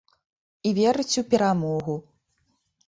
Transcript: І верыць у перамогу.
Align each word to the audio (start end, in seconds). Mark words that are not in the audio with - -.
І 0.69 0.71
верыць 0.79 1.19
у 1.23 1.25
перамогу. 1.35 2.01